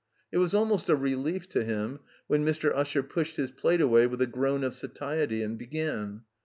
It 0.31 0.39
was 0.39 0.55
almost 0.55 0.89
a 0.89 0.95
relief 0.95 1.47
to 1.49 1.63
him 1.63 1.99
when 2.25 2.43
Mr. 2.43 2.71
Usher 2.75 3.03
pushed 3.03 3.37
his 3.37 3.51
plate 3.51 3.81
away 3.81 4.07
with 4.07 4.23
a 4.23 4.25
groan 4.25 4.63
of 4.63 4.73
satiety, 4.73 5.43
and 5.43 5.59
began. 5.59 6.23